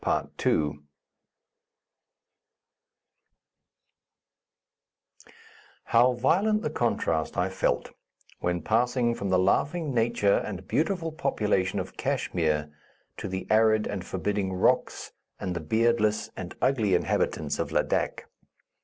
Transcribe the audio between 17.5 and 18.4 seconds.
of Ladak!